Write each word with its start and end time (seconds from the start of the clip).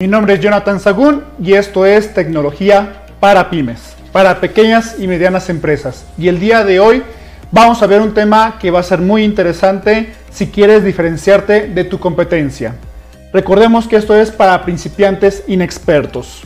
Mi 0.00 0.06
nombre 0.06 0.34
es 0.34 0.40
Jonathan 0.40 0.78
Sagún 0.78 1.24
y 1.42 1.54
esto 1.54 1.84
es 1.84 2.14
Tecnología 2.14 3.02
para 3.18 3.50
Pymes, 3.50 3.96
para 4.12 4.40
pequeñas 4.40 4.94
y 5.00 5.08
medianas 5.08 5.50
empresas. 5.50 6.06
Y 6.16 6.28
el 6.28 6.38
día 6.38 6.62
de 6.62 6.78
hoy 6.78 7.02
vamos 7.50 7.82
a 7.82 7.88
ver 7.88 8.00
un 8.00 8.14
tema 8.14 8.58
que 8.60 8.70
va 8.70 8.78
a 8.78 8.84
ser 8.84 9.00
muy 9.00 9.24
interesante 9.24 10.12
si 10.30 10.46
quieres 10.46 10.84
diferenciarte 10.84 11.66
de 11.66 11.82
tu 11.82 11.98
competencia. 11.98 12.76
Recordemos 13.32 13.88
que 13.88 13.96
esto 13.96 14.14
es 14.14 14.30
para 14.30 14.62
principiantes 14.64 15.42
inexpertos. 15.48 16.44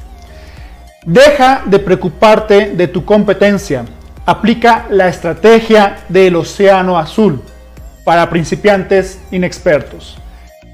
Deja 1.05 1.61
de 1.66 1.79
preocuparte 1.79 2.71
de 2.71 2.89
tu 2.89 3.05
competencia. 3.05 3.84
Aplica 4.25 4.87
la 4.89 5.09
estrategia 5.09 5.98
del 6.09 6.37
océano 6.37 6.98
azul 6.98 7.43
para 8.03 8.30
principiantes 8.30 9.19
inexpertos. 9.30 10.16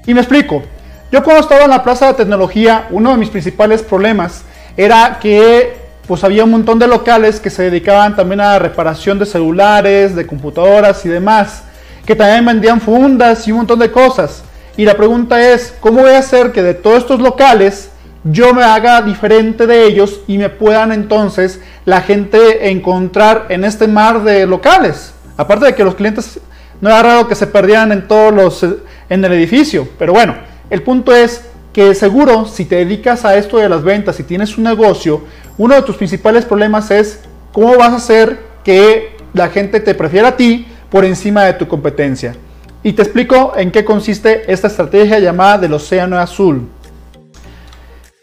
Y 0.07 0.13
me 0.13 0.21
explico. 0.21 0.63
Yo 1.11 1.23
cuando 1.23 1.41
estaba 1.41 1.63
en 1.63 1.71
la 1.71 1.83
plaza 1.83 2.07
de 2.07 2.13
tecnología, 2.13 2.85
uno 2.91 3.11
de 3.11 3.17
mis 3.17 3.29
principales 3.29 3.81
problemas 3.81 4.43
era 4.77 5.17
que 5.19 5.75
pues 6.07 6.23
había 6.23 6.43
un 6.43 6.51
montón 6.51 6.77
de 6.77 6.87
locales 6.87 7.39
que 7.39 7.49
se 7.49 7.63
dedicaban 7.63 8.15
también 8.15 8.41
a 8.41 8.59
reparación 8.59 9.17
de 9.17 9.25
celulares, 9.25 10.15
de 10.15 10.27
computadoras 10.27 11.03
y 11.05 11.09
demás, 11.09 11.63
que 12.05 12.15
también 12.15 12.45
vendían 12.45 12.79
fundas 12.79 13.47
y 13.47 13.51
un 13.51 13.59
montón 13.59 13.79
de 13.79 13.91
cosas. 13.91 14.43
Y 14.77 14.85
la 14.85 14.95
pregunta 14.95 15.41
es, 15.51 15.73
¿cómo 15.79 16.01
voy 16.01 16.11
a 16.11 16.19
hacer 16.19 16.51
que 16.51 16.61
de 16.61 16.75
todos 16.75 16.99
estos 16.99 17.19
locales 17.19 17.89
yo 18.23 18.53
me 18.53 18.63
haga 18.63 19.01
diferente 19.01 19.65
de 19.65 19.85
ellos 19.85 20.21
y 20.27 20.37
me 20.37 20.49
puedan 20.49 20.91
entonces 20.91 21.59
la 21.85 22.01
gente 22.01 22.69
encontrar 22.69 23.47
en 23.49 23.63
este 23.63 23.87
mar 23.87 24.23
de 24.23 24.45
locales? 24.45 25.13
Aparte 25.37 25.65
de 25.65 25.75
que 25.75 25.83
los 25.83 25.95
clientes 25.95 26.39
no 26.81 26.89
era 26.89 27.01
raro 27.01 27.27
que 27.27 27.35
se 27.35 27.47
perdieran 27.47 27.91
en 27.91 28.07
todos 28.07 28.31
los 28.31 28.63
en 28.63 29.25
el 29.25 29.33
edificio, 29.33 29.87
pero 29.97 30.13
bueno, 30.13 30.35
el 30.69 30.81
punto 30.83 31.15
es 31.15 31.43
que 31.73 31.95
seguro 31.95 32.45
si 32.45 32.65
te 32.65 32.75
dedicas 32.75 33.25
a 33.25 33.35
esto 33.35 33.57
de 33.57 33.69
las 33.69 33.83
ventas 33.83 34.19
y 34.19 34.23
tienes 34.23 34.57
un 34.57 34.63
negocio, 34.63 35.23
uno 35.57 35.75
de 35.75 35.81
tus 35.81 35.95
principales 35.95 36.45
problemas 36.45 36.91
es 36.91 37.19
cómo 37.51 37.77
vas 37.77 37.91
a 37.91 37.95
hacer 37.97 38.39
que 38.63 39.15
la 39.33 39.49
gente 39.49 39.79
te 39.79 39.95
prefiera 39.95 40.29
a 40.29 40.37
ti 40.37 40.67
por 40.89 41.05
encima 41.05 41.43
de 41.43 41.53
tu 41.53 41.67
competencia. 41.67 42.35
Y 42.81 42.93
te 42.93 43.01
explico 43.01 43.53
en 43.55 43.71
qué 43.71 43.83
consiste 43.83 44.51
esta 44.51 44.67
estrategia 44.67 45.19
llamada 45.19 45.57
del 45.57 45.73
océano 45.73 46.17
azul. 46.17 46.67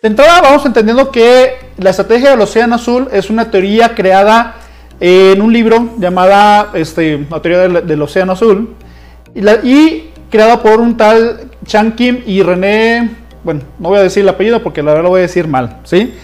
De 0.02 0.08
entrada 0.08 0.40
vamos 0.40 0.64
entendiendo 0.64 1.10
que 1.10 1.56
la 1.78 1.90
estrategia 1.90 2.30
del 2.30 2.40
océano 2.40 2.76
azul 2.76 3.08
es 3.12 3.28
una 3.28 3.50
teoría 3.50 3.94
creada 3.94 4.56
en 4.98 5.42
un 5.42 5.52
libro 5.52 5.90
llamada 5.98 6.70
este, 6.74 7.26
la 7.30 7.42
teoría 7.42 7.80
del, 7.80 8.02
océano 8.02 8.32
azul 8.32 8.74
y, 9.34 9.46
y 9.68 10.10
creada 10.30 10.62
por 10.62 10.80
un 10.80 10.96
tal 10.96 11.50
Chan 11.66 11.92
Kim 11.92 12.22
y 12.26 12.42
René, 12.42 13.10
bueno, 13.42 13.62
no 13.78 13.90
voy 13.90 13.98
a 13.98 14.02
decir 14.02 14.22
el 14.22 14.28
apellido 14.28 14.62
porque 14.62 14.82
la 14.82 14.92
verdad 14.92 15.04
lo 15.04 15.10
voy 15.10 15.20
a 15.20 15.22
decir 15.22 15.48
mal, 15.48 15.78
¿sí? 15.84 16.14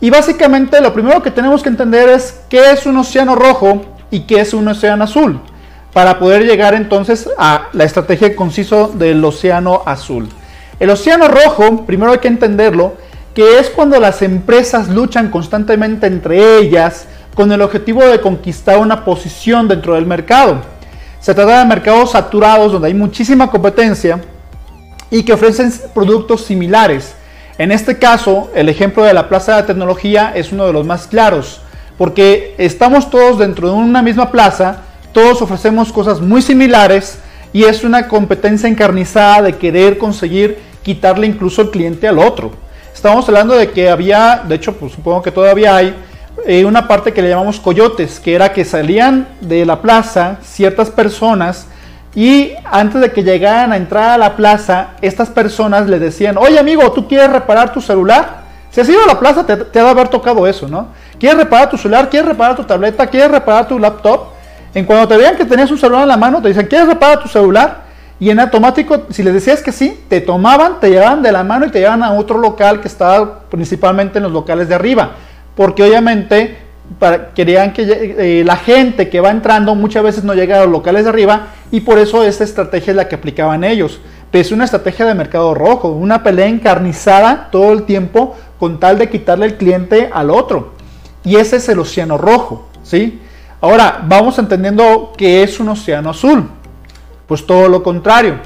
Y 0.00 0.10
básicamente 0.10 0.80
lo 0.80 0.92
primero 0.92 1.22
que 1.22 1.30
tenemos 1.30 1.62
que 1.62 1.68
entender 1.68 2.08
es 2.08 2.40
qué 2.48 2.72
es 2.72 2.86
un 2.86 2.96
océano 2.96 3.34
rojo 3.34 3.82
y 4.10 4.20
qué 4.20 4.40
es 4.40 4.54
un 4.54 4.68
océano 4.68 5.04
azul, 5.04 5.40
para 5.92 6.18
poder 6.18 6.44
llegar 6.44 6.74
entonces 6.74 7.28
a 7.38 7.68
la 7.72 7.84
estrategia 7.84 8.36
conciso 8.36 8.88
del 8.88 9.24
océano 9.24 9.82
azul. 9.86 10.28
El 10.78 10.90
océano 10.90 11.26
rojo, 11.26 11.84
primero 11.84 12.12
hay 12.12 12.18
que 12.18 12.28
entenderlo, 12.28 12.94
que 13.34 13.58
es 13.58 13.70
cuando 13.70 13.98
las 13.98 14.22
empresas 14.22 14.88
luchan 14.88 15.30
constantemente 15.30 16.06
entre 16.06 16.58
ellas 16.58 17.06
con 17.34 17.50
el 17.52 17.62
objetivo 17.62 18.04
de 18.04 18.20
conquistar 18.20 18.78
una 18.78 19.04
posición 19.04 19.68
dentro 19.68 19.94
del 19.94 20.06
mercado. 20.06 20.60
Se 21.20 21.34
trata 21.34 21.60
de 21.60 21.64
mercados 21.64 22.12
saturados 22.12 22.72
donde 22.72 22.88
hay 22.88 22.94
muchísima 22.94 23.50
competencia 23.50 24.20
y 25.10 25.22
que 25.22 25.32
ofrecen 25.32 25.72
productos 25.94 26.44
similares. 26.44 27.14
En 27.58 27.72
este 27.72 27.98
caso, 27.98 28.50
el 28.54 28.68
ejemplo 28.68 29.02
de 29.04 29.14
la 29.14 29.28
plaza 29.28 29.56
de 29.56 29.62
tecnología 29.64 30.32
es 30.34 30.52
uno 30.52 30.66
de 30.66 30.72
los 30.72 30.86
más 30.86 31.06
claros, 31.06 31.60
porque 31.96 32.54
estamos 32.58 33.10
todos 33.10 33.38
dentro 33.38 33.68
de 33.68 33.74
una 33.74 34.02
misma 34.02 34.30
plaza, 34.30 34.82
todos 35.12 35.42
ofrecemos 35.42 35.92
cosas 35.92 36.20
muy 36.20 36.42
similares 36.42 37.18
y 37.52 37.64
es 37.64 37.82
una 37.82 38.06
competencia 38.06 38.68
encarnizada 38.68 39.42
de 39.42 39.56
querer 39.56 39.98
conseguir 39.98 40.58
quitarle 40.82 41.26
incluso 41.26 41.62
el 41.62 41.70
cliente 41.70 42.06
al 42.06 42.18
otro. 42.18 42.52
Estamos 42.94 43.28
hablando 43.28 43.54
de 43.54 43.70
que 43.70 43.90
había, 43.90 44.42
de 44.46 44.54
hecho, 44.54 44.74
pues 44.74 44.92
supongo 44.92 45.22
que 45.22 45.30
todavía 45.30 45.76
hay, 45.76 45.94
eh, 46.46 46.64
una 46.64 46.86
parte 46.86 47.12
que 47.12 47.22
le 47.22 47.28
llamamos 47.28 47.58
coyotes, 47.58 48.20
que 48.20 48.34
era 48.34 48.52
que 48.52 48.64
salían 48.64 49.28
de 49.40 49.66
la 49.66 49.82
plaza 49.82 50.38
ciertas 50.42 50.90
personas 50.90 51.66
y 52.18 52.52
antes 52.64 53.00
de 53.00 53.12
que 53.12 53.22
llegaran 53.22 53.70
a 53.70 53.76
entrar 53.76 54.10
a 54.10 54.18
la 54.18 54.34
plaza, 54.34 54.88
estas 55.02 55.28
personas 55.28 55.88
le 55.88 56.00
decían, 56.00 56.36
oye 56.36 56.58
amigo, 56.58 56.90
¿tú 56.90 57.06
quieres 57.06 57.30
reparar 57.30 57.72
tu 57.72 57.80
celular? 57.80 58.40
Si 58.72 58.80
has 58.80 58.88
ido 58.88 59.04
a 59.04 59.06
la 59.06 59.20
plaza, 59.20 59.46
te, 59.46 59.56
te 59.56 59.78
ha 59.78 59.84
de 59.84 59.90
haber 59.90 60.08
tocado 60.08 60.44
eso, 60.44 60.66
¿no? 60.66 60.88
¿Quieres 61.20 61.38
reparar 61.38 61.70
tu 61.70 61.78
celular? 61.78 62.10
¿Quieres 62.10 62.28
reparar 62.28 62.56
tu 62.56 62.64
tableta? 62.64 63.06
¿Quieres 63.06 63.30
reparar 63.30 63.68
tu 63.68 63.78
laptop? 63.78 64.30
En 64.74 64.84
cuando 64.84 65.06
te 65.06 65.16
vean 65.16 65.36
que 65.36 65.44
tenías 65.44 65.70
un 65.70 65.78
celular 65.78 66.02
en 66.02 66.08
la 66.08 66.16
mano, 66.16 66.42
te 66.42 66.48
dicen, 66.48 66.66
¿quieres 66.66 66.88
reparar 66.88 67.22
tu 67.22 67.28
celular? 67.28 67.82
Y 68.18 68.30
en 68.30 68.40
automático, 68.40 69.06
si 69.10 69.22
les 69.22 69.32
decías 69.32 69.62
que 69.62 69.70
sí, 69.70 70.04
te 70.08 70.20
tomaban, 70.20 70.80
te 70.80 70.90
llevaban 70.90 71.22
de 71.22 71.30
la 71.30 71.44
mano 71.44 71.66
y 71.66 71.70
te 71.70 71.78
llevaban 71.78 72.02
a 72.02 72.14
otro 72.14 72.38
local 72.38 72.80
que 72.80 72.88
estaba 72.88 73.42
principalmente 73.48 74.18
en 74.18 74.24
los 74.24 74.32
locales 74.32 74.68
de 74.68 74.74
arriba. 74.74 75.12
Porque 75.54 75.84
obviamente 75.84 76.67
querían 77.34 77.72
que 77.72 77.82
eh, 78.18 78.44
la 78.44 78.56
gente 78.56 79.08
que 79.08 79.20
va 79.20 79.30
entrando 79.30 79.74
muchas 79.74 80.02
veces 80.02 80.24
no 80.24 80.34
llega 80.34 80.58
a 80.58 80.64
los 80.64 80.72
locales 80.72 81.04
de 81.04 81.10
arriba 81.10 81.48
y 81.70 81.80
por 81.80 81.98
eso 81.98 82.24
esta 82.24 82.44
estrategia 82.44 82.90
es 82.92 82.96
la 82.96 83.08
que 83.08 83.14
aplicaban 83.14 83.64
ellos. 83.64 84.00
Es 84.32 84.52
una 84.52 84.64
estrategia 84.64 85.06
de 85.06 85.14
mercado 85.14 85.54
rojo, 85.54 85.88
una 85.88 86.22
pelea 86.22 86.46
encarnizada 86.46 87.48
todo 87.50 87.72
el 87.72 87.84
tiempo 87.84 88.36
con 88.58 88.80
tal 88.80 88.98
de 88.98 89.08
quitarle 89.08 89.46
el 89.46 89.56
cliente 89.56 90.10
al 90.12 90.30
otro. 90.30 90.74
Y 91.24 91.36
ese 91.36 91.56
es 91.56 91.68
el 91.68 91.78
océano 91.78 92.18
rojo, 92.18 92.68
¿sí? 92.82 93.20
Ahora, 93.60 94.04
vamos 94.06 94.38
entendiendo 94.38 95.12
que 95.16 95.42
es 95.42 95.58
un 95.60 95.68
océano 95.68 96.10
azul. 96.10 96.48
Pues 97.26 97.46
todo 97.46 97.68
lo 97.68 97.82
contrario. 97.82 98.36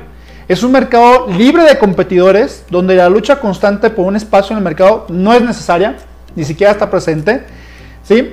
Es 0.48 0.62
un 0.62 0.72
mercado 0.72 1.28
libre 1.28 1.64
de 1.64 1.78
competidores 1.78 2.64
donde 2.70 2.96
la 2.96 3.08
lucha 3.08 3.40
constante 3.40 3.90
por 3.90 4.06
un 4.06 4.16
espacio 4.16 4.54
en 4.54 4.58
el 4.58 4.64
mercado 4.64 5.06
no 5.08 5.32
es 5.32 5.42
necesaria, 5.42 5.96
ni 6.34 6.44
siquiera 6.44 6.72
está 6.72 6.90
presente 6.90 7.44
¿sí? 8.12 8.32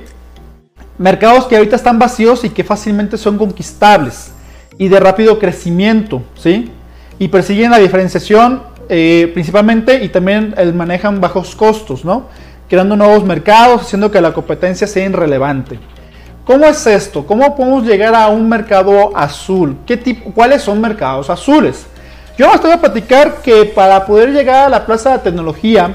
Mercados 0.98 1.46
que 1.46 1.56
ahorita 1.56 1.76
están 1.76 1.98
vacíos 1.98 2.44
y 2.44 2.50
que 2.50 2.62
fácilmente 2.64 3.16
son 3.16 3.38
conquistables 3.38 4.32
y 4.76 4.88
de 4.88 5.00
rápido 5.00 5.38
crecimiento, 5.38 6.22
¿sí? 6.34 6.70
Y 7.18 7.28
persiguen 7.28 7.70
la 7.70 7.78
diferenciación 7.78 8.62
eh, 8.88 9.30
principalmente 9.32 10.04
y 10.04 10.08
también 10.08 10.54
el 10.56 10.74
manejan 10.74 11.20
bajos 11.20 11.54
costos, 11.54 12.04
¿no? 12.04 12.24
Creando 12.68 12.96
nuevos 12.96 13.24
mercados, 13.24 13.82
haciendo 13.82 14.10
que 14.10 14.20
la 14.20 14.32
competencia 14.32 14.86
sea 14.86 15.04
irrelevante. 15.04 15.78
¿Cómo 16.44 16.66
es 16.66 16.86
esto? 16.86 17.26
¿Cómo 17.26 17.54
podemos 17.56 17.84
llegar 17.84 18.14
a 18.14 18.28
un 18.28 18.48
mercado 18.48 19.16
azul? 19.16 19.76
¿Qué 19.86 19.96
tipo, 19.96 20.32
¿Cuáles 20.32 20.62
son 20.62 20.80
mercados 20.80 21.30
azules? 21.30 21.86
Yo 22.36 22.50
me 22.50 22.58
voy 22.58 22.72
a 22.72 22.80
platicar 22.80 23.42
que 23.42 23.66
para 23.66 24.04
poder 24.06 24.32
llegar 24.32 24.66
a 24.66 24.68
la 24.68 24.84
plaza 24.86 25.12
de 25.12 25.18
tecnología, 25.18 25.94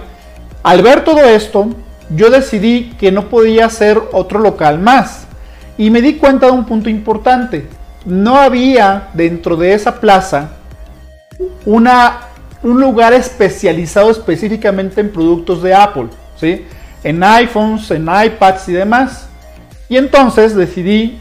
al 0.64 0.82
ver 0.82 1.04
todo 1.04 1.24
esto, 1.24 1.70
yo 2.10 2.30
decidí 2.30 2.94
que 3.00 3.12
no 3.12 3.30
podía 3.30 3.70
ser 3.70 4.02
otro 4.12 4.40
local 4.40 4.80
más. 4.80 5.26
Y 5.78 5.90
me 5.90 6.02
di 6.02 6.16
cuenta 6.16 6.48
de 6.48 6.52
un 6.52 6.66
punto 6.66 6.90
importante. 6.90 7.68
No 8.06 8.38
había 8.38 9.10
dentro 9.14 9.56
de 9.58 9.74
esa 9.74 10.00
plaza 10.00 10.52
una, 11.66 12.20
un 12.64 12.80
lugar 12.80 13.14
especializado 13.14 14.12
específicamente 14.12 15.02
en 15.02 15.12
productos 15.12 15.64
de 15.64 15.74
Apple. 15.74 16.08
¿sí? 16.40 16.66
En 17.04 17.24
iPhones, 17.24 17.90
en 17.92 18.04
iPads 18.04 18.70
y 18.70 18.74
demás. 18.74 19.28
Y 19.90 19.98
entonces 19.98 20.56
decidí 20.56 21.20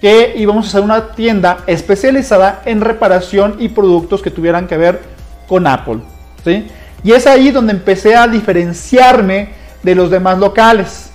que 0.00 0.34
íbamos 0.36 0.66
a 0.66 0.68
hacer 0.68 0.80
una 0.80 1.12
tienda 1.12 1.58
especializada 1.66 2.62
en 2.64 2.80
reparación 2.80 3.56
y 3.60 3.68
productos 3.68 4.20
que 4.20 4.30
tuvieran 4.30 4.66
que 4.66 4.76
ver 4.76 5.00
con 5.46 5.66
Apple. 5.66 6.00
¿sí? 6.44 6.66
Y 7.04 7.12
es 7.12 7.26
ahí 7.26 7.50
donde 7.50 7.72
empecé 7.72 8.16
a 8.16 8.26
diferenciarme 8.26 9.61
de 9.82 9.94
los 9.94 10.10
demás 10.10 10.38
locales. 10.38 11.10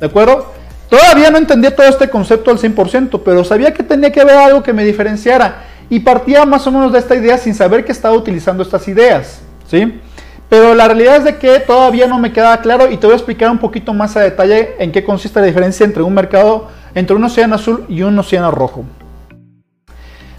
¿De 0.00 0.06
acuerdo? 0.06 0.52
Todavía 0.88 1.30
no 1.30 1.38
entendía 1.38 1.74
todo 1.74 1.86
este 1.86 2.08
concepto 2.08 2.50
al 2.50 2.58
100%, 2.58 3.22
pero 3.24 3.44
sabía 3.44 3.72
que 3.72 3.82
tenía 3.82 4.12
que 4.12 4.20
haber 4.20 4.36
algo 4.36 4.62
que 4.62 4.72
me 4.72 4.84
diferenciara. 4.84 5.64
Y 5.90 6.00
partía 6.00 6.44
más 6.44 6.66
o 6.66 6.72
menos 6.72 6.92
de 6.92 6.98
esta 6.98 7.14
idea 7.14 7.36
sin 7.38 7.54
saber 7.54 7.84
que 7.84 7.92
estaba 7.92 8.14
utilizando 8.14 8.62
estas 8.62 8.86
ideas. 8.88 9.40
¿Sí? 9.68 10.00
Pero 10.48 10.74
la 10.74 10.86
realidad 10.86 11.16
es 11.16 11.24
de 11.24 11.36
que 11.38 11.58
todavía 11.60 12.06
no 12.06 12.18
me 12.18 12.32
quedaba 12.32 12.58
claro 12.58 12.90
y 12.90 12.96
te 12.96 13.06
voy 13.06 13.14
a 13.14 13.16
explicar 13.16 13.50
un 13.50 13.58
poquito 13.58 13.92
más 13.92 14.16
a 14.16 14.20
detalle 14.20 14.76
en 14.78 14.92
qué 14.92 15.02
consiste 15.02 15.40
la 15.40 15.46
diferencia 15.46 15.84
entre 15.84 16.02
un 16.02 16.14
mercado, 16.14 16.68
entre 16.94 17.16
un 17.16 17.24
océano 17.24 17.56
azul 17.56 17.86
y 17.88 18.02
un 18.02 18.18
océano 18.18 18.50
rojo. 18.50 18.84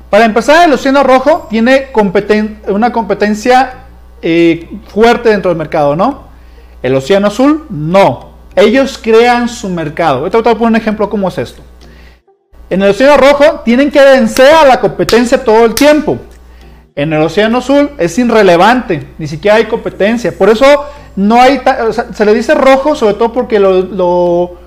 Para 0.09 0.25
empezar, 0.25 0.67
el 0.67 0.73
océano 0.73 1.03
rojo 1.03 1.47
tiene 1.49 1.89
una 2.67 2.91
competencia 2.93 3.73
eh, 4.21 4.69
fuerte 4.87 5.29
dentro 5.29 5.49
del 5.49 5.57
mercado, 5.57 5.95
¿no? 5.95 6.24
El 6.85 6.93
océano 6.93 7.29
azul, 7.29 7.65
no. 7.71 8.35
Ellos 8.55 8.99
crean 9.01 9.49
su 9.49 9.69
mercado. 9.69 10.19
Ahorita 10.19 10.37
voy 10.37 10.51
a 10.51 10.55
poner 10.55 10.69
un 10.69 10.75
ejemplo 10.75 11.09
cómo 11.09 11.29
es 11.29 11.39
esto. 11.39 11.63
En 12.69 12.83
el 12.83 12.91
océano 12.91 13.17
rojo 13.17 13.61
tienen 13.65 13.89
que 13.89 13.99
vencer 13.99 14.53
a 14.53 14.65
la 14.65 14.79
competencia 14.79 15.43
todo 15.43 15.65
el 15.65 15.73
tiempo. 15.73 16.19
En 16.95 17.11
el 17.11 17.23
Océano 17.23 17.57
Azul 17.57 17.89
es 17.97 18.17
irrelevante, 18.19 19.07
ni 19.17 19.27
siquiera 19.27 19.57
hay 19.57 19.65
competencia. 19.65 20.31
Por 20.31 20.49
eso 20.49 20.65
no 21.15 21.41
hay, 21.41 21.59
se 22.13 22.23
le 22.23 22.35
dice 22.35 22.53
rojo 22.53 22.93
sobre 22.93 23.15
todo 23.15 23.33
porque 23.33 23.59
lo, 23.59 24.59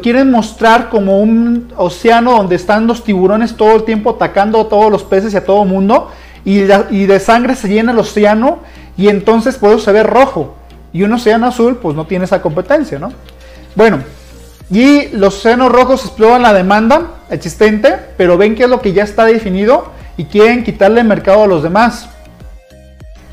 quieren 0.00 0.30
mostrar 0.30 0.90
como 0.90 1.18
un 1.18 1.72
océano 1.76 2.36
donde 2.36 2.54
están 2.54 2.86
los 2.86 3.02
tiburones 3.02 3.56
todo 3.56 3.74
el 3.74 3.82
tiempo 3.82 4.10
atacando 4.10 4.60
a 4.60 4.68
todos 4.68 4.92
los 4.92 5.02
peces 5.02 5.34
y 5.34 5.36
a 5.36 5.44
todo 5.44 5.64
el 5.64 5.68
mundo 5.68 6.10
y 6.44 6.60
de, 6.60 7.20
sangre 7.20 7.56
se 7.56 7.68
llena 7.68 7.90
el 7.90 7.98
océano 7.98 8.60
y 8.96 9.08
entonces 9.08 9.56
por 9.56 9.70
eso 9.70 9.80
se 9.80 9.92
ve 9.92 10.04
rojo. 10.04 10.54
Y 10.94 11.02
un 11.02 11.12
océano 11.12 11.48
azul 11.48 11.76
pues 11.76 11.94
no 11.94 12.06
tiene 12.06 12.24
esa 12.24 12.40
competencia, 12.40 12.98
¿no? 12.98 13.12
Bueno, 13.74 13.98
y 14.70 15.08
los 15.08 15.36
océanos 15.36 15.70
rojos 15.70 16.06
exploran 16.06 16.40
la 16.40 16.54
demanda 16.54 17.16
existente, 17.28 17.94
pero 18.16 18.38
ven 18.38 18.54
que 18.54 18.64
es 18.64 18.70
lo 18.70 18.80
que 18.80 18.94
ya 18.94 19.02
está 19.02 19.26
definido 19.26 19.88
y 20.16 20.24
quieren 20.24 20.64
quitarle 20.64 21.00
el 21.02 21.06
mercado 21.06 21.44
a 21.44 21.46
los 21.46 21.62
demás. 21.62 22.08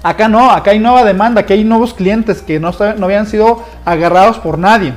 Acá 0.03 0.27
no, 0.27 0.51
acá 0.51 0.71
hay 0.71 0.79
nueva 0.79 1.05
demanda, 1.05 1.41
aquí 1.41 1.53
hay 1.53 1.63
nuevos 1.63 1.93
clientes 1.93 2.41
que 2.41 2.59
no, 2.59 2.71
no 2.97 3.05
habían 3.05 3.27
sido 3.27 3.63
agarrados 3.85 4.39
por 4.39 4.57
nadie. 4.57 4.93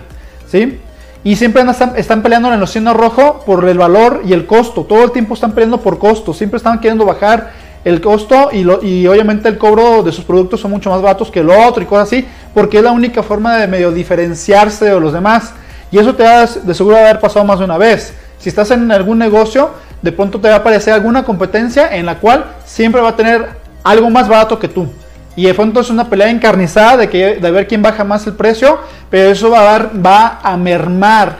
¿sí? 0.50 0.80
Y 1.22 1.36
siempre 1.36 1.62
están, 1.96 2.22
peleando 2.22 2.48
en 2.48 2.54
el 2.54 2.62
océano 2.62 2.94
rojo 2.94 3.42
por 3.46 3.66
el 3.68 3.78
valor 3.78 4.22
y 4.26 4.32
el 4.32 4.46
costo. 4.46 4.84
Todo 4.84 5.04
el 5.04 5.10
tiempo 5.10 5.34
están 5.34 5.52
peleando 5.52 5.80
por 5.80 5.98
costo. 5.98 6.34
Siempre 6.34 6.58
están 6.58 6.80
queriendo 6.80 7.04
bajar 7.04 7.52
el 7.84 8.00
costo 8.00 8.50
y, 8.52 8.60
y 8.86 9.06
obviamente 9.06 9.48
el 9.48 9.58
cobro 9.58 10.02
de 10.02 10.12
sus 10.12 10.24
productos 10.24 10.60
son 10.60 10.70
mucho 10.70 10.90
más 10.90 11.00
baratos 11.00 11.30
que 11.30 11.40
el 11.40 11.50
otro 11.50 11.82
y 11.82 11.86
cosas 11.86 12.08
así. 12.08 12.26
Porque 12.54 12.78
es 12.78 12.84
la 12.84 12.92
única 12.92 13.22
forma 13.22 13.56
de 13.56 13.66
medio 13.66 13.90
diferenciarse 13.90 14.86
de 14.86 15.00
los 15.00 15.12
demás. 15.12 15.52
Y 15.90 15.98
eso 15.98 16.14
te 16.14 16.22
va 16.22 16.46
de 16.46 16.74
seguro 16.74 16.96
haber 16.96 17.20
pasado 17.20 17.44
más 17.44 17.58
de 17.58 17.64
una 17.64 17.78
vez. 17.78 18.14
Si 18.38 18.48
estás 18.48 18.70
en 18.70 18.90
algún 18.90 19.18
negocio, 19.18 19.70
de 20.02 20.12
pronto 20.12 20.40
te 20.40 20.48
va 20.48 20.54
a 20.54 20.58
aparecer 20.58 20.92
alguna 20.92 21.24
competencia 21.24 21.94
en 21.96 22.06
la 22.06 22.18
cual 22.18 22.44
siempre 22.64 23.00
va 23.00 23.10
a 23.10 23.16
tener 23.16 23.48
algo 23.82 24.10
más 24.10 24.28
barato 24.28 24.58
que 24.58 24.68
tú. 24.68 24.88
Y 25.36 25.44
de 25.46 25.54
fondo 25.54 25.80
es 25.80 25.90
una 25.90 26.08
pelea 26.08 26.30
encarnizada 26.30 26.96
de, 26.96 27.06
de 27.40 27.50
ver 27.50 27.66
quién 27.66 27.82
baja 27.82 28.04
más 28.04 28.26
el 28.26 28.34
precio, 28.34 28.78
pero 29.10 29.30
eso 29.30 29.50
va 29.50 29.60
a, 29.60 29.64
dar, 29.64 29.90
va 30.04 30.40
a 30.42 30.56
mermar 30.56 31.36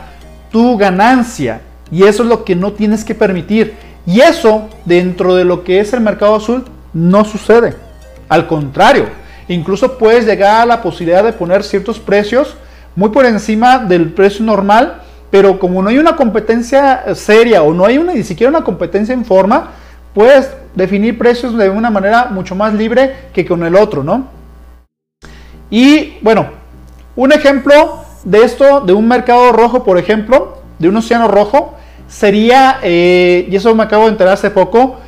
tu 0.51 0.77
ganancia. 0.77 1.61
Y 1.91 2.03
eso 2.03 2.23
es 2.23 2.29
lo 2.29 2.43
que 2.43 2.55
no 2.55 2.73
tienes 2.73 3.05
que 3.05 3.15
permitir. 3.15 3.75
Y 4.05 4.19
eso, 4.19 4.69
dentro 4.85 5.35
de 5.35 5.45
lo 5.45 5.63
que 5.63 5.79
es 5.79 5.93
el 5.93 6.01
mercado 6.01 6.35
azul, 6.35 6.65
no 6.93 7.23
sucede. 7.25 7.75
Al 8.27 8.47
contrario, 8.47 9.05
incluso 9.47 9.97
puedes 9.97 10.25
llegar 10.25 10.61
a 10.61 10.65
la 10.65 10.81
posibilidad 10.81 11.23
de 11.23 11.33
poner 11.33 11.63
ciertos 11.63 11.99
precios 11.99 12.55
muy 12.95 13.09
por 13.09 13.25
encima 13.25 13.79
del 13.79 14.11
precio 14.13 14.45
normal, 14.45 15.01
pero 15.29 15.59
como 15.59 15.81
no 15.81 15.89
hay 15.89 15.97
una 15.97 16.15
competencia 16.15 17.13
seria 17.13 17.61
o 17.61 17.73
no 17.73 17.85
hay 17.85 17.97
ni 17.99 18.23
siquiera 18.23 18.49
una 18.49 18.63
competencia 18.63 19.13
en 19.13 19.25
forma, 19.25 19.71
puedes 20.13 20.49
definir 20.73 21.17
precios 21.17 21.57
de 21.57 21.69
una 21.69 21.89
manera 21.89 22.27
mucho 22.31 22.55
más 22.55 22.73
libre 22.73 23.15
que 23.33 23.45
con 23.45 23.63
el 23.63 23.75
otro, 23.75 24.03
¿no? 24.03 24.27
Y 25.69 26.13
bueno, 26.21 26.47
un 27.15 27.31
ejemplo 27.31 28.05
de 28.23 28.43
esto, 28.43 28.81
de 28.81 28.93
un 28.93 29.07
mercado 29.07 29.51
rojo, 29.51 29.83
por 29.83 29.97
ejemplo, 29.97 30.59
de 30.79 30.89
un 30.89 30.97
océano 30.97 31.27
rojo, 31.27 31.75
sería, 32.07 32.79
eh, 32.81 33.47
y 33.49 33.55
eso 33.55 33.73
me 33.75 33.83
acabo 33.83 34.05
de 34.05 34.11
enterar 34.11 34.33
hace 34.33 34.51
poco, 34.51 34.99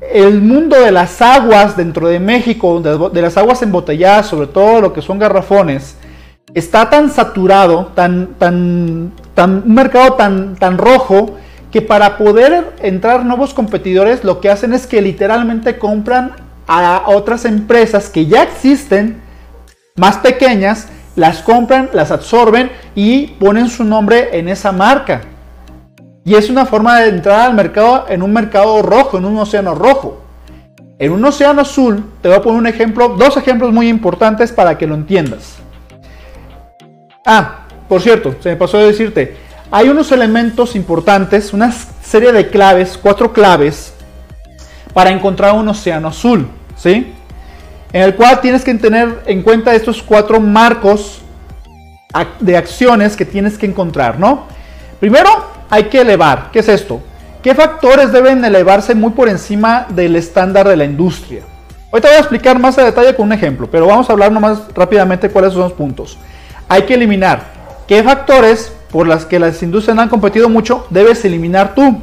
el 0.00 0.40
mundo 0.40 0.80
de 0.80 0.92
las 0.92 1.20
aguas 1.20 1.76
dentro 1.76 2.08
de 2.08 2.18
México, 2.20 2.80
de, 2.80 3.22
las 3.22 3.36
aguas 3.36 3.62
embotelladas, 3.62 4.26
sobre 4.26 4.46
todo 4.46 4.80
lo 4.80 4.92
que 4.92 5.02
son 5.02 5.18
garrafones, 5.18 5.96
está 6.54 6.88
tan 6.88 7.10
saturado, 7.10 7.92
tan, 7.94 8.34
tan, 8.38 9.12
tan, 9.34 9.62
un 9.66 9.74
mercado 9.74 10.14
tan, 10.14 10.56
tan 10.56 10.78
rojo, 10.78 11.36
que 11.70 11.82
para 11.82 12.18
poder 12.18 12.72
entrar 12.82 13.24
nuevos 13.24 13.54
competidores 13.54 14.24
lo 14.24 14.40
que 14.40 14.50
hacen 14.50 14.72
es 14.72 14.86
que 14.86 15.00
literalmente 15.00 15.78
compran 15.78 16.32
a 16.66 17.04
otras 17.06 17.44
empresas 17.44 18.08
que 18.08 18.26
ya 18.26 18.42
existen, 18.42 19.20
más 19.96 20.16
pequeñas, 20.18 20.88
las 21.14 21.42
compran, 21.42 21.90
las 21.92 22.10
absorben 22.10 22.70
y 22.94 23.28
ponen 23.38 23.68
su 23.68 23.84
nombre 23.84 24.38
en 24.38 24.48
esa 24.48 24.72
marca. 24.72 25.20
Y 26.24 26.34
es 26.34 26.50
una 26.50 26.66
forma 26.66 27.00
de 27.00 27.08
entrar 27.08 27.40
al 27.40 27.54
mercado 27.54 28.06
en 28.08 28.22
un 28.22 28.32
mercado 28.32 28.82
rojo, 28.82 29.18
en 29.18 29.24
un 29.24 29.38
océano 29.38 29.74
rojo. 29.74 30.20
En 30.98 31.12
un 31.12 31.24
océano 31.24 31.62
azul, 31.62 32.04
te 32.20 32.28
voy 32.28 32.36
a 32.36 32.42
poner 32.42 32.58
un 32.58 32.66
ejemplo, 32.66 33.08
dos 33.08 33.36
ejemplos 33.38 33.72
muy 33.72 33.88
importantes 33.88 34.52
para 34.52 34.76
que 34.76 34.86
lo 34.86 34.94
entiendas. 34.94 35.56
Ah, 37.24 37.60
por 37.88 38.02
cierto, 38.02 38.34
se 38.40 38.50
me 38.50 38.56
pasó 38.56 38.76
de 38.78 38.86
decirte, 38.86 39.36
hay 39.70 39.88
unos 39.88 40.12
elementos 40.12 40.76
importantes, 40.76 41.52
una 41.52 41.72
serie 41.72 42.32
de 42.32 42.50
claves, 42.50 42.98
cuatro 43.00 43.32
claves, 43.32 43.94
para 44.92 45.10
encontrar 45.10 45.54
un 45.54 45.68
océano 45.68 46.08
azul, 46.08 46.48
¿sí? 46.76 47.14
En 47.92 48.02
el 48.02 48.14
cual 48.14 48.40
tienes 48.40 48.62
que 48.62 48.74
tener 48.74 49.22
en 49.26 49.42
cuenta 49.42 49.74
estos 49.74 50.02
cuatro 50.02 50.38
marcos 50.40 51.22
de 52.40 52.56
acciones 52.56 53.16
que 53.16 53.24
tienes 53.24 53.56
que 53.56 53.66
encontrar, 53.66 54.18
¿no? 54.18 54.46
Primero, 54.98 55.49
hay 55.70 55.84
que 55.84 56.00
elevar. 56.00 56.50
¿Qué 56.52 56.58
es 56.58 56.68
esto? 56.68 57.00
¿Qué 57.42 57.54
factores 57.54 58.12
deben 58.12 58.44
elevarse 58.44 58.94
muy 58.94 59.12
por 59.12 59.28
encima 59.28 59.86
del 59.88 60.16
estándar 60.16 60.68
de 60.68 60.76
la 60.76 60.84
industria? 60.84 61.42
Hoy 61.90 62.00
te 62.00 62.08
voy 62.08 62.16
a 62.16 62.20
explicar 62.20 62.58
más 62.58 62.76
a 62.76 62.84
detalle 62.84 63.14
con 63.14 63.26
un 63.26 63.32
ejemplo, 63.32 63.68
pero 63.70 63.86
vamos 63.86 64.10
a 64.10 64.12
hablar 64.12 64.30
nomás 64.30 64.62
rápidamente 64.74 65.30
cuáles 65.30 65.52
son 65.52 65.62
los 65.62 65.72
puntos. 65.72 66.18
Hay 66.68 66.82
que 66.82 66.94
eliminar 66.94 67.44
qué 67.86 68.02
factores 68.02 68.72
por 68.90 69.06
las 69.06 69.24
que 69.24 69.38
las 69.38 69.62
industrias 69.62 69.96
han 69.96 70.08
competido 70.08 70.48
mucho, 70.48 70.86
debes 70.90 71.24
eliminar 71.24 71.74
tú. 71.74 72.00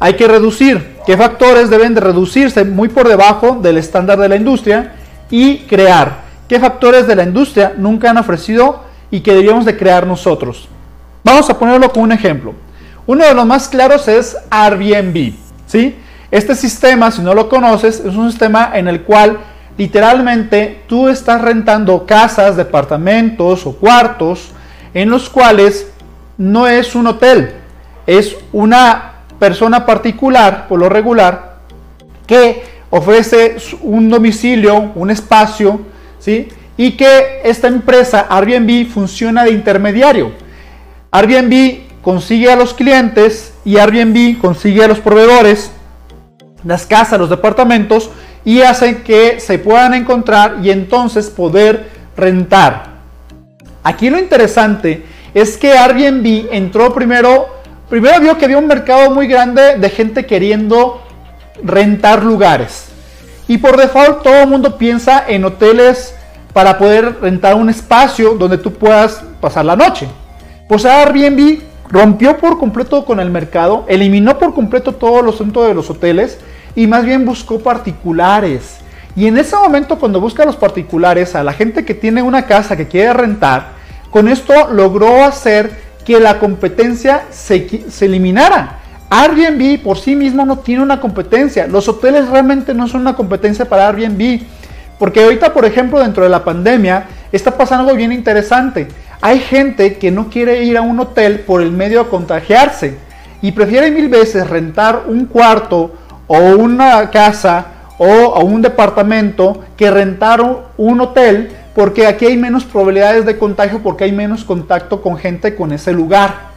Hay 0.00 0.14
que 0.14 0.26
reducir. 0.26 0.98
¿Qué 1.06 1.16
factores 1.16 1.70
deben 1.70 1.94
de 1.94 2.00
reducirse 2.00 2.64
muy 2.64 2.88
por 2.88 3.08
debajo 3.08 3.58
del 3.62 3.78
estándar 3.78 4.18
de 4.18 4.28
la 4.28 4.36
industria? 4.36 4.94
Y 5.30 5.58
crear. 5.60 6.22
¿Qué 6.48 6.58
factores 6.58 7.06
de 7.06 7.16
la 7.16 7.22
industria 7.22 7.74
nunca 7.76 8.10
han 8.10 8.18
ofrecido 8.18 8.82
y 9.10 9.20
que 9.20 9.34
debíamos 9.34 9.64
de 9.64 9.76
crear 9.76 10.06
nosotros? 10.06 10.68
Vamos 11.22 11.48
a 11.50 11.58
ponerlo 11.58 11.90
con 11.92 12.04
un 12.04 12.12
ejemplo. 12.12 12.54
Uno 13.06 13.24
de 13.24 13.34
los 13.34 13.46
más 13.46 13.68
claros 13.68 14.08
es 14.08 14.36
Airbnb. 14.50 15.34
¿sí? 15.66 15.96
Este 16.30 16.54
sistema, 16.54 17.10
si 17.10 17.22
no 17.22 17.34
lo 17.34 17.48
conoces, 17.48 18.00
es 18.00 18.14
un 18.14 18.30
sistema 18.30 18.70
en 18.74 18.88
el 18.88 19.02
cual 19.02 19.38
literalmente 19.76 20.82
tú 20.86 21.08
estás 21.08 21.40
rentando 21.40 22.06
casas, 22.06 22.56
departamentos 22.56 23.66
o 23.66 23.72
cuartos 23.72 24.50
en 24.94 25.10
los 25.10 25.28
cuales 25.28 25.86
no 26.36 26.66
es 26.66 26.94
un 26.94 27.06
hotel, 27.06 27.52
es 28.06 28.36
una 28.52 29.12
persona 29.38 29.86
particular, 29.86 30.68
por 30.68 30.78
lo 30.78 30.88
regular, 30.88 31.58
que 32.26 32.62
ofrece 32.90 33.56
un 33.82 34.08
domicilio, 34.08 34.92
un 34.94 35.10
espacio, 35.10 35.80
¿sí? 36.18 36.48
Y 36.76 36.92
que 36.92 37.40
esta 37.44 37.68
empresa 37.68 38.26
Airbnb 38.28 38.86
funciona 38.86 39.44
de 39.44 39.52
intermediario. 39.52 40.32
Airbnb 41.12 42.02
consigue 42.02 42.52
a 42.52 42.56
los 42.56 42.72
clientes 42.72 43.52
y 43.64 43.78
Airbnb 43.78 44.38
consigue 44.40 44.84
a 44.84 44.88
los 44.88 45.00
proveedores, 45.00 45.72
las 46.64 46.86
casas, 46.86 47.18
los 47.18 47.30
departamentos 47.30 48.10
y 48.44 48.60
hace 48.60 49.02
que 49.02 49.40
se 49.40 49.58
puedan 49.58 49.94
encontrar 49.94 50.58
y 50.62 50.70
entonces 50.70 51.28
poder 51.28 51.88
rentar. 52.16 52.90
Aquí 53.82 54.08
lo 54.08 54.18
interesante 54.18 55.04
es 55.34 55.56
que 55.56 55.72
Airbnb 55.72 56.48
entró 56.52 56.94
primero, 56.94 57.48
primero 57.88 58.20
vio 58.20 58.38
que 58.38 58.44
había 58.44 58.58
un 58.58 58.68
mercado 58.68 59.10
muy 59.10 59.26
grande 59.26 59.78
de 59.78 59.90
gente 59.90 60.26
queriendo 60.26 61.02
rentar 61.62 62.22
lugares. 62.22 62.86
Y 63.48 63.58
por 63.58 63.76
default 63.76 64.22
todo 64.22 64.42
el 64.42 64.48
mundo 64.48 64.78
piensa 64.78 65.24
en 65.26 65.44
hoteles 65.44 66.14
para 66.52 66.78
poder 66.78 67.20
rentar 67.20 67.56
un 67.56 67.68
espacio 67.68 68.34
donde 68.34 68.58
tú 68.58 68.72
puedas 68.72 69.24
pasar 69.40 69.64
la 69.64 69.74
noche. 69.74 70.06
Pues 70.70 70.84
Airbnb 70.84 71.62
rompió 71.88 72.38
por 72.38 72.56
completo 72.56 73.04
con 73.04 73.18
el 73.18 73.28
mercado, 73.28 73.84
eliminó 73.88 74.38
por 74.38 74.54
completo 74.54 74.92
todos 74.92 75.24
los 75.24 75.38
centros 75.38 75.66
de 75.66 75.74
los 75.74 75.90
hoteles 75.90 76.38
y 76.76 76.86
más 76.86 77.04
bien 77.04 77.24
buscó 77.24 77.58
particulares 77.58 78.78
y 79.16 79.26
en 79.26 79.36
ese 79.36 79.56
momento 79.56 79.98
cuando 79.98 80.20
busca 80.20 80.44
a 80.44 80.46
los 80.46 80.54
particulares, 80.54 81.34
a 81.34 81.42
la 81.42 81.54
gente 81.54 81.84
que 81.84 81.94
tiene 81.94 82.22
una 82.22 82.46
casa 82.46 82.76
que 82.76 82.86
quiere 82.86 83.12
rentar, 83.12 83.72
con 84.10 84.28
esto 84.28 84.70
logró 84.70 85.24
hacer 85.24 85.72
que 86.04 86.20
la 86.20 86.38
competencia 86.38 87.24
se, 87.30 87.66
eliminara. 88.02 88.78
Airbnb 89.10 89.82
por 89.82 89.98
sí 89.98 90.14
mismo 90.14 90.46
no 90.46 90.60
tiene 90.60 90.84
una 90.84 91.00
competencia. 91.00 91.66
Los 91.66 91.88
hoteles 91.88 92.28
realmente 92.28 92.74
no 92.74 92.86
son 92.86 93.00
una 93.00 93.16
competencia 93.16 93.68
para 93.68 93.88
Airbnb. 93.88 94.42
Porque 95.00 95.24
ahorita, 95.24 95.52
por 95.52 95.64
ejemplo, 95.64 95.98
dentro 95.98 96.22
de 96.22 96.28
la 96.28 96.44
pandemia, 96.44 97.06
está 97.32 97.56
pasando 97.56 97.88
algo 97.88 97.96
bien 97.96 98.12
interesante. 98.12 98.86
Hay 99.22 99.40
gente 99.40 99.98
que 99.98 100.10
no 100.10 100.30
quiere 100.30 100.64
ir 100.64 100.78
a 100.78 100.82
un 100.82 100.98
hotel 100.98 101.40
por 101.40 101.60
el 101.60 101.72
medio 101.72 102.04
de 102.04 102.10
contagiarse 102.10 102.96
y 103.42 103.52
prefiere 103.52 103.90
mil 103.90 104.08
veces 104.08 104.48
rentar 104.48 105.04
un 105.08 105.26
cuarto 105.26 105.92
o 106.26 106.38
una 106.38 107.10
casa 107.10 107.66
o 107.98 108.34
a 108.34 108.40
un 108.40 108.62
departamento 108.62 109.62
que 109.76 109.90
rentaron 109.90 110.60
un 110.78 111.02
hotel 111.02 111.50
porque 111.74 112.06
aquí 112.06 112.24
hay 112.24 112.38
menos 112.38 112.64
probabilidades 112.64 113.26
de 113.26 113.36
contagio 113.36 113.82
porque 113.82 114.04
hay 114.04 114.12
menos 114.12 114.42
contacto 114.42 115.02
con 115.02 115.18
gente 115.18 115.54
con 115.54 115.72
ese 115.72 115.92
lugar. 115.92 116.50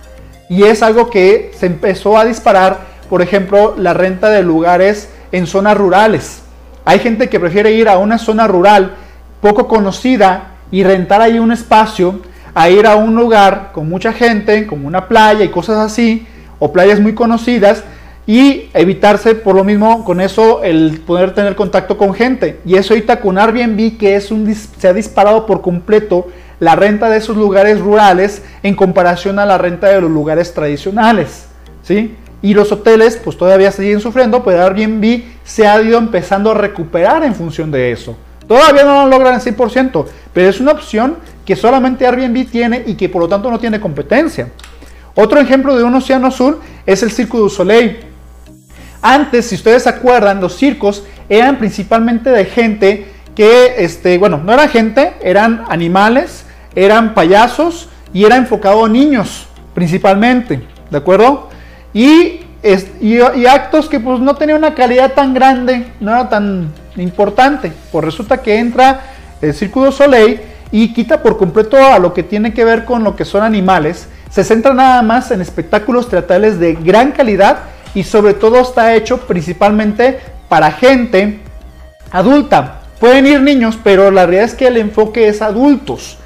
Y 0.47 0.63
es 0.63 0.81
algo 0.81 1.09
que 1.09 1.51
se 1.57 1.65
empezó 1.65 2.17
a 2.17 2.23
disparar, 2.23 2.79
por 3.09 3.21
ejemplo, 3.21 3.75
la 3.77 3.93
renta 3.93 4.29
de 4.29 4.41
lugares 4.41 5.09
en 5.33 5.47
zonas 5.47 5.77
rurales. 5.77 6.43
Hay 6.85 6.99
gente 6.99 7.27
que 7.27 7.41
prefiere 7.41 7.73
ir 7.73 7.89
a 7.89 7.97
una 7.97 8.17
zona 8.17 8.47
rural 8.47 8.95
poco 9.41 9.67
conocida 9.67 10.51
y 10.71 10.83
rentar 10.83 11.21
ahí 11.21 11.39
un 11.39 11.51
espacio 11.51 12.21
a 12.53 12.69
ir 12.69 12.85
a 12.85 12.95
un 12.95 13.15
lugar 13.15 13.71
con 13.73 13.89
mucha 13.89 14.13
gente, 14.13 14.67
como 14.67 14.87
una 14.87 15.07
playa 15.07 15.43
y 15.43 15.49
cosas 15.49 15.77
así, 15.77 16.25
o 16.59 16.71
playas 16.71 16.99
muy 16.99 17.13
conocidas, 17.13 17.83
y 18.25 18.69
evitarse 18.73 19.35
por 19.35 19.55
lo 19.55 19.63
mismo 19.63 20.05
con 20.05 20.21
eso 20.21 20.63
el 20.63 21.01
poder 21.05 21.33
tener 21.33 21.55
contacto 21.55 21.97
con 21.97 22.13
gente. 22.13 22.59
Y 22.65 22.75
eso 22.75 22.93
ahorita 22.93 23.19
con 23.19 23.37
Airbnb 23.37 23.97
que 23.97 24.15
es 24.15 24.31
un, 24.31 24.53
se 24.53 24.87
ha 24.87 24.93
disparado 24.93 25.45
por 25.45 25.61
completo 25.61 26.27
la 26.59 26.75
renta 26.75 27.09
de 27.09 27.17
esos 27.17 27.35
lugares 27.35 27.79
rurales 27.79 28.41
en 28.61 28.75
comparación 28.75 29.39
a 29.39 29.45
la 29.45 29.57
renta 29.57 29.87
de 29.87 29.99
los 29.99 30.09
lugares 30.09 30.53
tradicionales. 30.53 31.47
¿sí? 31.81 32.15
Y 32.41 32.53
los 32.53 32.71
hoteles 32.71 33.19
pues 33.21 33.37
todavía 33.37 33.71
siguen 33.71 33.99
sufriendo, 33.99 34.43
pero 34.43 34.63
Airbnb 34.63 35.23
se 35.43 35.67
ha 35.67 35.81
ido 35.81 35.97
empezando 35.97 36.51
a 36.51 36.53
recuperar 36.53 37.23
en 37.23 37.35
función 37.35 37.71
de 37.71 37.91
eso. 37.91 38.15
Todavía 38.47 38.83
no 38.83 39.03
lo 39.03 39.09
logran 39.09 39.35
al 39.35 39.41
100%, 39.41 40.05
pero 40.33 40.49
es 40.49 40.59
una 40.59 40.71
opción 40.71 41.17
que 41.45 41.55
solamente 41.55 42.05
Airbnb 42.05 42.49
tiene 42.49 42.83
y 42.85 42.95
que 42.95 43.09
por 43.09 43.21
lo 43.21 43.27
tanto 43.27 43.49
no 43.49 43.59
tiene 43.59 43.79
competencia. 43.79 44.49
Otro 45.15 45.39
ejemplo 45.39 45.75
de 45.75 45.83
un 45.83 45.93
océano 45.95 46.27
azul 46.27 46.59
es 46.85 47.03
el 47.03 47.11
Circo 47.11 47.39
du 47.39 47.49
Soleil. 47.49 47.99
Antes, 49.01 49.47
si 49.47 49.55
ustedes 49.55 49.83
se 49.83 49.89
acuerdan, 49.89 50.41
los 50.41 50.55
circos 50.55 51.03
eran 51.29 51.57
principalmente 51.57 52.29
de 52.29 52.45
gente 52.45 53.11
que, 53.35 53.75
este, 53.77 54.17
bueno, 54.17 54.41
no 54.43 54.53
era 54.53 54.67
gente, 54.67 55.13
eran 55.21 55.65
animales, 55.67 56.45
eran 56.75 57.13
payasos 57.13 57.89
y 58.13 58.25
era 58.25 58.37
enfocado 58.37 58.85
a 58.85 58.89
niños 58.89 59.47
principalmente, 59.73 60.61
¿de 60.89 60.97
acuerdo? 60.97 61.49
Y, 61.93 62.41
y, 63.01 63.45
actos 63.45 63.89
que 63.89 63.99
pues 63.99 64.19
no 64.19 64.35
tenían 64.35 64.59
una 64.59 64.73
calidad 64.73 65.13
tan 65.13 65.33
grande, 65.33 65.91
no 65.99 66.11
era 66.11 66.29
tan 66.29 66.71
importante. 66.97 67.71
Pues 67.91 68.05
resulta 68.05 68.41
que 68.41 68.57
entra 68.57 69.01
el 69.41 69.53
du 69.53 69.91
Soleil 69.91 70.41
y 70.71 70.93
quita 70.93 71.21
por 71.21 71.37
completo 71.37 71.77
a 71.77 71.99
lo 71.99 72.13
que 72.13 72.23
tiene 72.23 72.53
que 72.53 72.65
ver 72.65 72.85
con 72.85 73.03
lo 73.03 73.15
que 73.15 73.25
son 73.25 73.43
animales. 73.43 74.07
Se 74.29 74.43
centra 74.43 74.73
nada 74.73 75.01
más 75.01 75.31
en 75.31 75.41
espectáculos 75.41 76.09
teatrales 76.09 76.59
de 76.59 76.73
gran 76.73 77.11
calidad 77.11 77.59
y 77.93 78.03
sobre 78.03 78.33
todo 78.33 78.59
está 78.59 78.95
hecho 78.95 79.19
principalmente 79.27 80.19
para 80.49 80.71
gente 80.71 81.39
adulta. 82.11 82.81
Pueden 82.99 83.27
ir 83.27 83.41
niños, 83.41 83.77
pero 83.83 84.09
la 84.11 84.25
realidad 84.25 84.45
es 84.45 84.55
que 84.55 84.67
el 84.67 84.77
enfoque 84.77 85.27
es 85.27 85.41
adultos. 85.41 86.17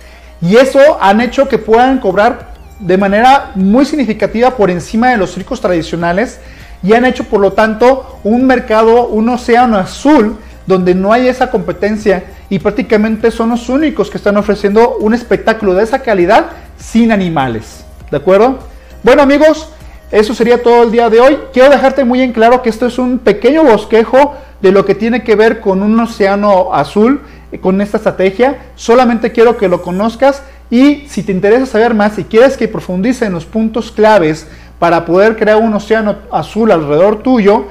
Y 0.42 0.58
eso 0.58 0.80
han 1.02 1.22
hecho 1.22 1.48
que 1.50 1.58
puedan 1.58 2.00
cobrar 2.00 2.54
de 2.80 2.98
manera 2.98 3.52
muy 3.56 3.86
significativa 3.86 4.52
por 4.52 4.70
encima 4.70 5.10
de 5.10 5.18
los 5.18 5.34
circos 5.34 5.60
tradicionales 5.60 6.40
y 6.84 6.94
han 6.94 7.06
hecho 7.06 7.24
por 7.24 7.42
lo 7.42 7.54
tanto 7.54 8.20
un 8.24 8.46
mercado, 8.46 9.08
un 9.08 9.30
océano 9.30 9.78
azul 9.78 10.38
donde 10.68 10.94
no 10.94 11.12
hay 11.12 11.28
esa 11.28 11.50
competencia 11.50 12.26
y 12.50 12.60
prácticamente 12.60 13.32
son 13.32 13.50
los 13.50 13.70
únicos 13.70 14.12
que 14.12 14.18
están 14.18 14.38
ofreciendo 14.38 14.98
un 14.98 15.14
espectáculo 15.14 15.74
de 15.74 15.84
esa 15.84 16.00
calidad 16.00 16.48
sin 16.78 17.12
animales. 17.12 17.86
¿De 18.12 18.18
acuerdo? 18.18 18.60
Bueno 19.02 19.24
amigos, 19.24 19.70
eso 20.12 20.34
sería 20.34 20.62
todo 20.62 20.84
el 20.84 20.92
día 20.92 21.10
de 21.10 21.20
hoy. 21.20 21.40
Quiero 21.52 21.70
dejarte 21.70 22.04
muy 22.06 22.22
en 22.22 22.34
claro 22.34 22.62
que 22.62 22.70
esto 22.70 22.86
es 22.86 23.00
un 23.00 23.20
pequeño 23.20 23.64
bosquejo 23.64 24.36
de 24.62 24.72
lo 24.72 24.86
que 24.86 24.96
tiene 24.96 25.24
que 25.24 25.36
ver 25.36 25.60
con 25.62 25.82
un 25.82 26.00
océano 26.00 26.74
azul, 26.74 27.22
eh, 27.52 27.60
con 27.60 27.82
esta 27.82 27.98
estrategia. 27.98 28.58
Solamente 28.76 29.32
quiero 29.32 29.58
que 29.58 29.68
lo 29.68 29.82
conozcas 29.82 30.44
y 30.70 31.08
si 31.08 31.24
te 31.24 31.32
interesa 31.32 31.66
saber 31.66 31.94
más, 31.94 32.20
y 32.20 32.26
quieres 32.26 32.58
que 32.58 32.68
profundice 32.68 33.26
en 33.26 33.34
los 33.34 33.46
puntos 33.46 33.92
claves 33.92 34.48
para 34.80 35.06
poder 35.06 35.38
crear 35.38 35.58
un 35.58 35.74
océano 35.74 36.18
azul 36.32 36.72
alrededor 36.72 37.24
tuyo, 37.24 37.68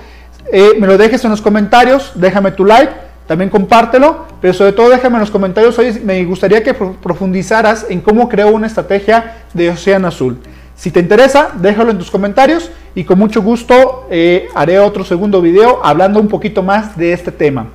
eh, 0.53 0.75
me 0.79 0.87
lo 0.87 0.97
dejes 0.97 1.25
en 1.25 1.31
los 1.31 1.43
comentarios, 1.43 2.13
déjame 2.15 2.53
tu 2.53 2.65
like, 2.65 2.93
también 3.27 3.51
compártelo, 3.51 4.27
pero 4.41 4.55
sobre 4.55 4.73
todo 4.73 4.89
déjame 4.89 5.17
en 5.17 5.21
los 5.21 5.31
comentarios 5.31 5.79
hoy, 5.79 6.01
me 6.05 6.25
gustaría 6.25 6.63
que 6.63 6.75
profundizaras 6.75 7.87
en 7.89 8.01
cómo 8.01 8.29
creo 8.29 8.49
una 8.49 8.69
estrategia 8.69 9.39
de 9.53 9.71
océano 9.71 10.09
azul. 10.09 10.39
Si 10.77 10.91
te 10.91 11.01
interesa, 11.01 11.51
déjalo 11.55 11.91
en 11.91 11.99
tus 11.99 12.11
comentarios 12.11 12.71
y 12.95 13.05
con 13.05 13.19
mucho 13.19 13.43
gusto 13.43 14.07
eh, 14.11 14.47
haré 14.55 14.79
otro 14.79 15.05
segundo 15.05 15.41
video 15.41 15.81
hablando 15.83 16.21
un 16.21 16.29
poquito 16.29 16.63
más 16.63 16.97
de 16.97 17.13
este 17.13 17.33
tema. 17.33 17.69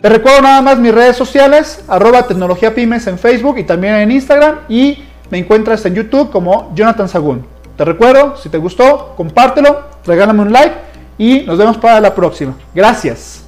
Te 0.00 0.08
recuerdo 0.08 0.42
nada 0.42 0.62
más 0.62 0.78
mis 0.78 0.94
redes 0.94 1.16
sociales, 1.16 1.82
arroba 1.88 2.26
tecnología 2.26 2.74
pymes 2.74 3.06
en 3.08 3.18
Facebook 3.18 3.58
y 3.58 3.64
también 3.64 3.94
en 3.96 4.12
Instagram 4.12 4.60
y 4.68 5.02
me 5.30 5.38
encuentras 5.38 5.84
en 5.84 5.94
YouTube 5.94 6.30
como 6.30 6.72
Jonathan 6.74 7.08
Sagún. 7.08 7.44
Te 7.76 7.84
recuerdo, 7.84 8.36
si 8.36 8.48
te 8.48 8.58
gustó, 8.58 9.14
compártelo, 9.16 9.82
regálame 10.06 10.42
un 10.42 10.52
like 10.52 10.74
y 11.18 11.40
nos 11.40 11.58
vemos 11.58 11.76
para 11.78 12.00
la 12.00 12.14
próxima. 12.14 12.54
Gracias. 12.74 13.45